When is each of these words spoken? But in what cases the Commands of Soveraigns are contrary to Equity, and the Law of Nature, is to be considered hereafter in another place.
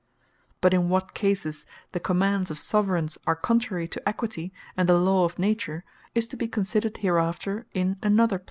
But 0.61 0.73
in 0.73 0.89
what 0.89 1.13
cases 1.13 1.67
the 1.91 1.99
Commands 1.99 2.49
of 2.49 2.57
Soveraigns 2.57 3.19
are 3.27 3.35
contrary 3.35 3.87
to 3.89 4.09
Equity, 4.09 4.51
and 4.75 4.89
the 4.89 4.97
Law 4.97 5.25
of 5.25 5.37
Nature, 5.37 5.83
is 6.15 6.27
to 6.29 6.35
be 6.35 6.47
considered 6.47 6.97
hereafter 6.97 7.67
in 7.75 7.97
another 8.01 8.39
place. 8.39 8.39